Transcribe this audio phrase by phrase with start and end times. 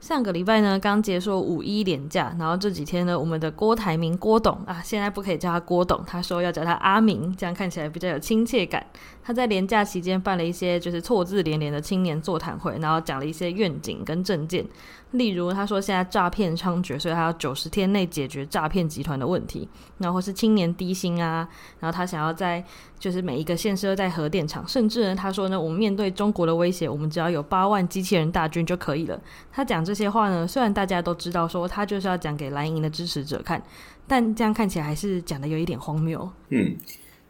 [0.00, 8.84] 上个礼拜呢，刚结束五一连假，然后这几天呢，我们的郭台铭郭董啊，现在不可以叫他郭董，他说要叫他阿明，这样看起来比较有亲切感。
[9.22, 14.66] 他在连假期间办了一些就是错字连连的青年座谈会，然后讲了一些愿景跟政见。
[15.10, 21.46] 例如，他说现在诈骗猖獗，所以他要九十天内解决诈骗集团的问题，然后是青年低薪啊，
[21.80, 22.64] 然后他想要在
[23.00, 29.18] 就是每一个县市都在核电厂，甚至呢，他说呢，我们面对中国的威胁，我们只要有八万机器人大军就可以了。
[29.50, 33.60] 他讲这些话呢，虽然大家都知道说他就是要讲给蓝营的支持者看，
[34.06, 36.30] 但这样看起来还是讲的有一点荒谬。
[36.50, 36.76] 嗯，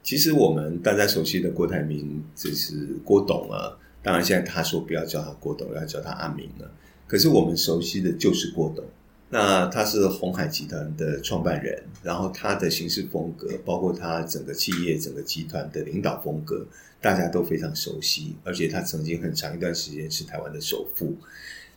[0.03, 3.71] 其实我们大家熟悉的郭台铭就是郭董啊，
[4.03, 6.69] 当然现在他说不要叫他郭董，要叫他阿明了。
[7.07, 8.85] 可是我们熟悉的就是郭董，
[9.33, 16.67] 那他是鸿海集团的创办人，然后他的行事风格，包括他整个企业、整个集团的领导风格，
[17.01, 18.35] 大家都非常熟悉。
[18.43, 21.17] 而且他曾经很长一段时间是台湾的首富。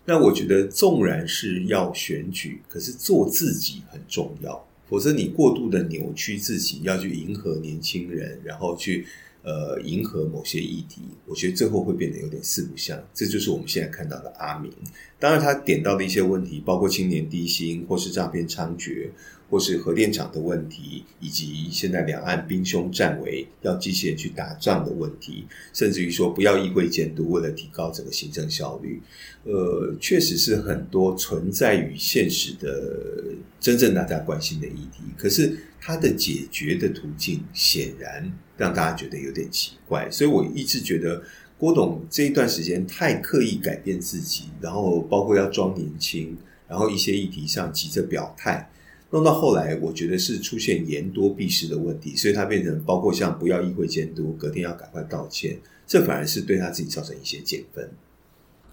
[0.03, 9.05] 那我觉得，纵然是要选举，可是做自己很重要，否则你过度的扭曲自己，要去迎合年轻人，然后去。
[9.43, 12.97] 呃，迎合某些议题，我觉得最后会变得有点四不像。
[13.13, 14.71] 这就是我们现在看到的阿明。
[15.19, 19.09] 当然，他点到的一些问题，包括青年低薪，或是诈骗猖獗，
[19.53, 28.99] 或是核电厂的问题，以及现在两岸兵凶战危，要机器人去打仗的问题，甚至于说不要议会监督，为了提高整个行政效率。
[29.43, 33.13] 呃，确实是很多存在于现实的
[33.59, 35.03] 真正大家关心的议题。
[35.15, 38.33] 可是它的解决的途径，显然。
[38.55, 41.21] 让大家觉得有点奇怪，所以我一直觉得
[41.57, 48.69] 郭董这一段时间太刻意改变自己，然后包括要装年轻，然后一些议题上急着表态，
[49.13, 57.87] 弄到后来，我觉得是出现言多必失的问题，所以他变成包括像不要议会监督，隔天要赶快道歉，这反而是对他自己造成一些减分。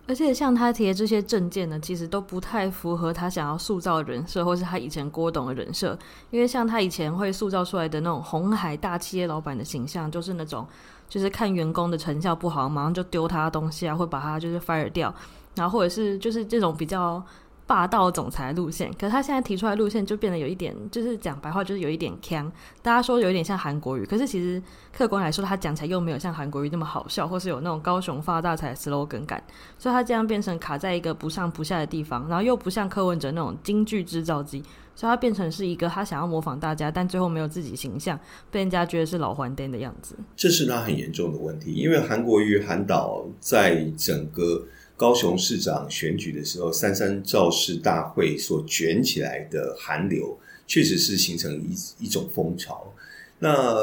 [0.06, 5.96] 而且像他提的这些政见呢，其实都不太符合他想要塑造的人设，或是他以前郭董的人设。
[6.30, 10.66] 因为像他以前会塑造出来的那种红海大企业老板的形象，就是那种
[11.06, 15.14] 就是看员工的成效不好，马上就丢他东西啊，会把他就是 fire 掉，
[15.54, 17.22] 然后或者是就是这种比较。
[17.70, 22.50] 霸道总裁路线，可是他现在提出来的路线就变得有一点，就是讲白话就是有一点腔。
[22.82, 24.60] 大家说有一点像韩国语，可是其实
[24.92, 29.40] 客观来说，他讲起来又没有像韩国语那么好笑，或是有那种高雄发大财 slogan 感。
[29.78, 34.60] 所以他这样变成卡在一个不上不下的地方，然后又不像柯文哲那种京剧制造机，
[34.96, 38.18] 所以他变成是一个他想要模仿大家，但最后没有自己形象，
[38.50, 40.16] 被人家觉得是老还灯的样子。
[40.34, 44.64] 这是他很严重的问题，因为韩国语韩导在整个。
[45.00, 52.92] 高雄市长选举的时候，三三造势大会所卷起来的寒流，确实是形成一一种风潮。
[53.38, 53.82] 那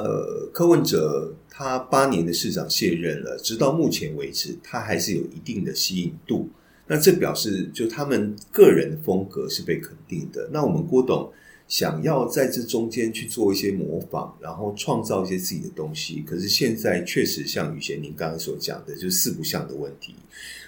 [0.54, 6.48] 柯文哲他八年的市长卸任了，直到目前为止，他还是有一定的吸引度。
[6.86, 10.48] 那这表示，就他们个人的风格是被肯定的。
[10.54, 11.34] 那我们郭董
[11.68, 20.16] 想要在这中间去做一些模仿，然后创造一些自己的东西，可是现在确实像雨贤您刚刚所讲的，就是四不像的问题。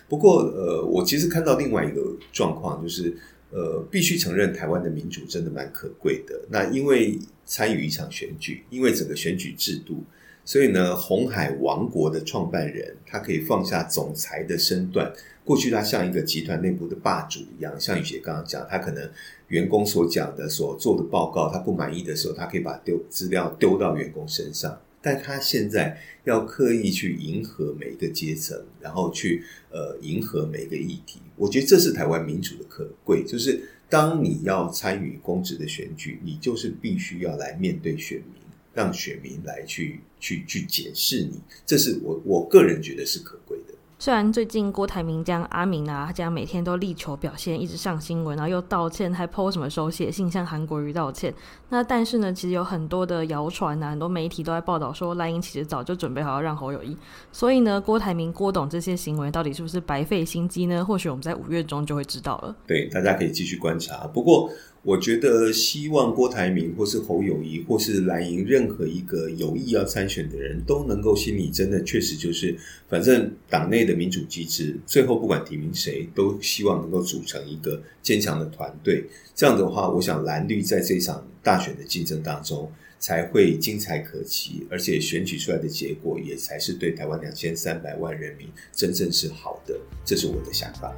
[0.10, 3.16] 不过，呃，我其实看到另外一个状况，就是，
[3.52, 6.40] 呃，必须承认台湾的民主真的蛮可贵的。
[6.50, 10.04] 那因为参与一场选举，因为整个选举制度，
[10.46, 15.12] 所以呢，红海王国的创办人他可以放下总裁的身段。
[15.46, 19.10] 过去他像一个集团内部的霸主一样，像雨洁刚刚讲，他可能
[19.48, 24.80] 员工所讲的、所做的报告，他不满意的时候，他可以把丢资料丢到员工身上。
[25.02, 33.24] 但他现在要刻意去迎合每一个阶层，然后去呃迎合每一个议题，我觉得这是台湾民主的可贵。
[33.24, 38.42] 就是当你要参与公职的选举，你就是必须要来面对选民，
[38.74, 43.74] 让选民来去去去解释你，这是我我个人觉得是可贵的。
[44.02, 51.34] 虽然最近郭台铭将阿明啊，他这样每天都力求表现，一直上新闻，然后又道歉，还 po 什么手写信向韩国瑜道歉。
[51.68, 56.96] 那但是呢，其实有很多的谣传啊，很多媒体都在报道说，蓝营其实早就准备好要让侯友谊。
[57.34, 60.86] 所以呢，郭台铭、郭董这些行为到底是不是白费心机呢？
[60.86, 62.56] 或许我们在五月中就会知道了。
[62.66, 64.08] 对，大家可以继续观察。
[64.08, 64.50] 不过。
[64.90, 72.58] 我觉得希望郭台铭或是侯友谊或是蓝营任何一个有意要参选的人都能够心里真的确实就是，
[72.88, 79.06] 反正党内的民主机制，最后不管提名谁，都希望能够组成一个坚强的团队。
[79.36, 82.68] 这样的话，我想蓝绿在这场大选的竞争当中，
[83.00, 89.80] 才会精彩可期，而且选举出来的结果也才是对台湾两千三百万人民真正是好的。
[90.06, 90.94] 这是我的想法。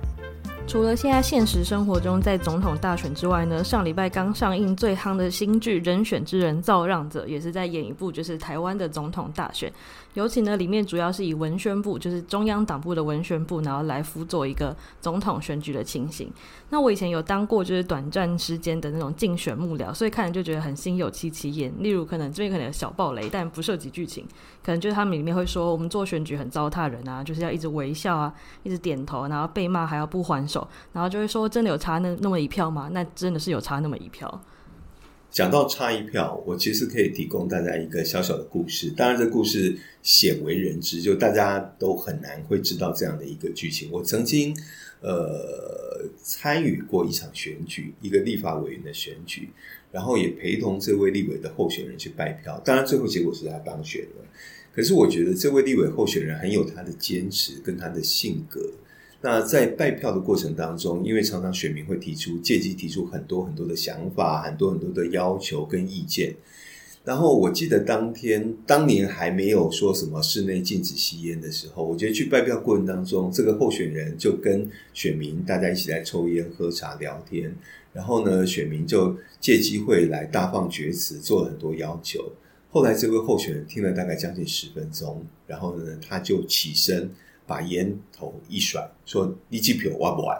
[0.68, 9.71] 除了现在现实生活中在总统大选之外呢，上礼拜刚上映最夯的新剧《人选之人造让者》也是在演一部就是台湾的总统大选。
[10.13, 16.31] 尤其呢，里面主要是以文宣部，就是中央党部的文宣部，然后来辅佐一个总统选举的情形。
[16.69, 21.74] 那我以前有当过就是短暂时间的那种竞选幕僚，所以看了就觉得很心有戚戚焉。
[21.91, 24.25] 如，可能这边可能有小暴雷，但不涉及剧情，
[24.63, 28.33] 可能就是他们里面会说，我们做选举很糟蹋人啊，就是要一直微笑啊，
[28.63, 30.67] 一直点头，然后被骂还要不还手。
[30.93, 32.89] 然后就会说，真的有差那那么一票吗？
[32.91, 34.43] 那真的是有差那么一票。
[35.29, 38.91] 讲到差一票，我其实可以提供大家一个小小的故事。
[38.91, 43.89] 当然，这故事鲜为人知，就大家都很难会知道这样的一个剧情。
[43.93, 44.53] 我曾经
[44.99, 49.49] 呃参与过一场选举，一个立法委员的选举，
[49.91, 52.59] 然后也陪同这位立委的候选人去拜票。
[52.65, 54.25] 当然，最后结果是他当选了。
[54.73, 58.71] 可是，我觉得这位立委候选人很有他的坚持跟他的性格。
[59.21, 66.33] 那在拜票的过程当中，因为常常选民会提出借机提出很多很多的想法，很多很多的要求跟意见。
[67.03, 77.56] 然后我记得当天当年还没有说什么室内禁止吸烟的时候，我觉得去拜票过程当中，这个候选人就跟选民大家一起来抽烟喝茶聊天。
[77.94, 82.31] 然后呢，选民就借机会来大放厥词，做了很多要求。
[82.69, 87.09] 后来这位候选人听了大概将近十分钟，然后呢，他就起身。
[87.48, 90.38] 把烟头一甩，说：“你这票我不爱。”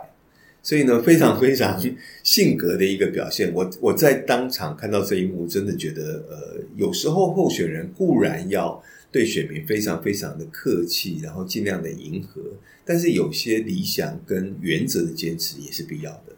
[0.64, 1.82] 所以呢，非常非常
[2.24, 3.52] 性格的一个表现。
[3.54, 8.82] 我我在当场看到这一幕，真的觉得，呃，有时候候选人固然要
[9.12, 12.42] 对选民非常非常的客气，然后尽量的迎合，
[12.86, 16.31] 但是有些理想跟原则的坚持也是必要的。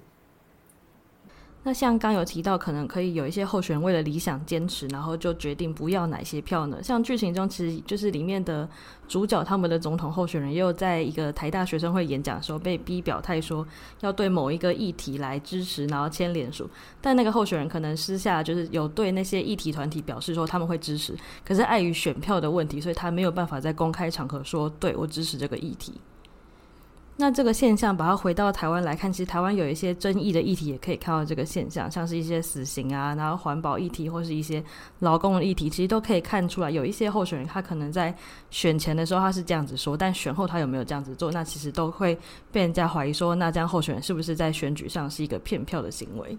[1.66, 6.84] 那像刚有提到，可能可以有一些候选人为了理想坚持，然后就决定不要哪些票呢？
[6.84, 8.68] 像剧情中其实就是里面的
[9.08, 13.66] 主角，他们的总统候选人也有在一个台大学生会演讲的时候被逼表态，说
[14.02, 16.70] 要对某一个议题来支持，然后签联署。
[17.00, 21.16] 但那个候选人可能私下就是有对那些议题团体表示说他们会支持，
[21.46, 25.94] 可是碍于选票的问题，所以他没有办法在公开场合说对我支持这个议题。
[27.16, 34.64] 那这个现象，把它回到台湾来看，其实台湾有一些争议的议题，也可以看到这个现象，像是一些死刑啊，然后环保议题，或是一些
[35.00, 38.14] 劳工的议题，其实都可以看出来，有一些候选人他可能在
[38.50, 42.18] 选前的时候他是这样子说，但选后他有没有这样子做，那其实都会
[42.52, 46.36] 被人家怀疑说，那这样候选人是不是在选举上是一个骗票的行为？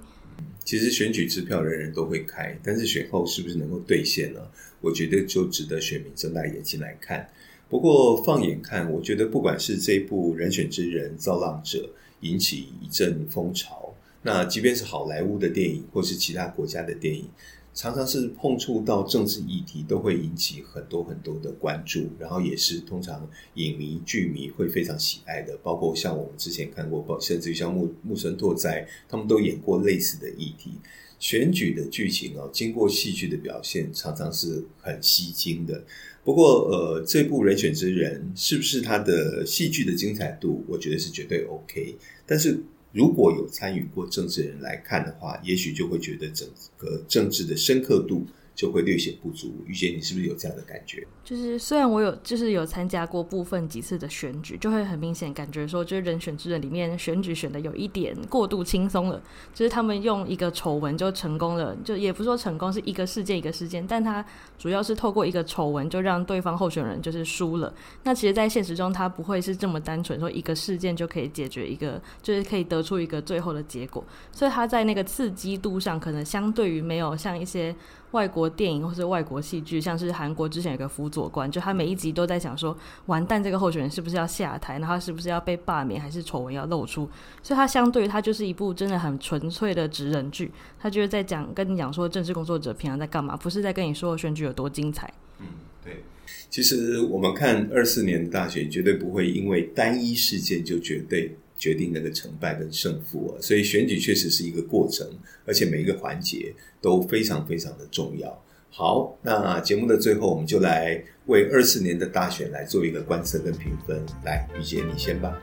[0.65, 4.41] 其实选举支票人人都会开，但是选后是不是能够兑现呢？
[4.81, 7.29] 我觉得就值得选民睁大眼睛来看。
[7.75, 11.79] 不过放眼看，我觉得不管是这部《人选之人造浪者》
[12.21, 13.93] 引起一阵风潮，
[14.23, 17.29] 那即便是好莱坞的电影或是其他国家的电影，
[17.75, 25.59] 常常是碰触到政治议题，都会引起很多很多的关注，然后也是通常影迷剧迷会非常喜爱的。
[25.63, 30.71] 包括像我们之前看过，甚至于像木木村拓哉，他们都演过类似的议题。
[31.19, 35.83] 选举的剧情哦，经过戏剧的表现，常常是很吸睛的。
[36.23, 40.63] 不过，呃，这部《人选之人》是不是它的戏剧的精彩度？
[40.69, 41.97] 我觉得是绝对 OK。
[42.27, 42.63] 但是
[42.95, 46.49] 如果有参与过政治人来看的话，也许就会觉得整
[46.79, 48.25] 个政治的深刻度。
[48.55, 49.55] 就会略显不足。
[49.67, 51.07] 于姐，你是不是有这样的感觉？
[51.25, 59.23] 就是虽然我有，就是有参加过部分几次的选举，就会很明显感觉说，就是人选之人里面选举选的有一点过度轻松了。
[59.55, 64.25] 就是他们用一个丑闻就成功了，就也不说成功，是一个事件一个事件，但他
[64.59, 67.73] 主要是透过一个丑闻就让对方候选人就是输了。
[68.03, 74.05] 那其实，在现实中，他不会是这么单纯说一个事件就可以解决一个，就是可以得出一个最后的结果。
[74.31, 77.75] 所以他在那个刺激度上，可能相对于没有像一些。
[78.15, 84.79] 外国电影或是外国戏剧，像是韩国之前有个辅佐官，就他每一集都在想说，完蛋，这个候选人是不是要下台？
[84.79, 86.01] 然后他是不是要被罢免？
[86.01, 87.11] 还是丑闻要露出？
[87.43, 95.13] 所以，他相对于他就是一部真的很纯粹的职人剧，他就是在讲跟你讲说，政治工作者平常在干嘛，不是在跟你说选举有多精彩。
[95.41, 95.47] 嗯，
[95.83, 96.05] 对。
[96.49, 101.37] 其实我们看二四年的大选，绝对不会因为单一事件就绝对。
[101.57, 105.07] 决定那个成败跟胜负啊，所以选举确实是一个过程，
[105.47, 108.45] 而且每一个环节都非常非常的重要。
[108.71, 114.05] 好，那节目的最后，我们就来为二四年的大选来做一个观测跟评分。
[114.25, 115.41] 来，于杰你先吧。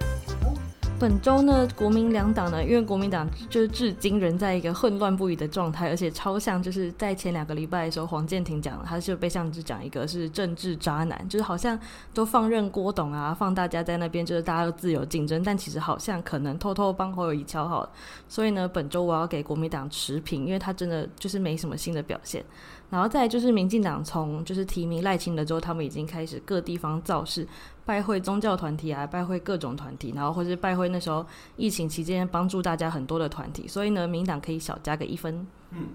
[1.02, 11.78] 本周呢，国民两党呢，因为国民党就是至今仍在一个混乱不已的状态，而且超像就是在前两个礼拜的时候，黄健庭讲，他就被像是讲一个是政治渣男，就是好像
[12.14, 17.92] 都放任郭董啊，放大家在那边，就是大家都自由竞争，但其实好像可能偷偷帮侯友宜敲好。
[18.30, 22.46] 所以呢，本周我要给国民党持平，因为他真的就是没什么新的表现。
[22.92, 27.48] 然后再就是民进党从就是提名赖清德之后，他们已经开始各地方造势，
[27.86, 35.48] 拜会宗教团体啊，拜会各种团体，然后或是拜会那时候疫情期间帮助大家很多的团体，所以呢，民党可以小加个一分。
[35.72, 35.88] 嗯，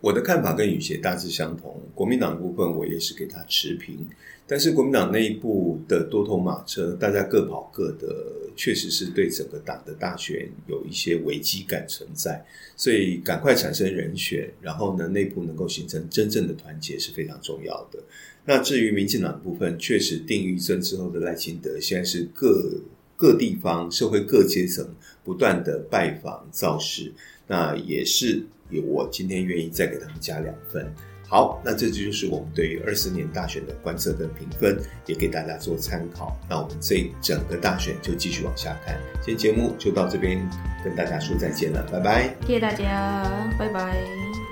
[0.00, 3.98] 我的看法跟雨鞋大致相同，国民党部分我也是给他持平。
[4.46, 12.44] 但是国民党内部的多头马车，大家各跑各的，确实是对整个党的大选有一些危机感存在，
[12.76, 18.02] 所以赶快产生人选，然后呢，内部能够形成真正的团结是非常重要的。
[18.44, 22.74] 那至于民进党部分，确实定于尊之后的赖清德，现在是各
[23.16, 24.84] 各地方社会各阶层
[25.22, 27.12] 不断的拜访造势，
[27.46, 28.42] 那也是
[28.78, 30.86] 我今天愿意再给他们加两分。
[31.26, 36.36] 好，那这就是我们对于二四年大选的观测跟评分，也给大家做参考。
[36.48, 38.98] 那我们这整个大选就继续往下看。
[39.24, 40.38] 今天节目就到这边，
[40.84, 42.34] 跟大家说再见了，拜拜。
[42.46, 44.49] 谢谢大家，拜拜。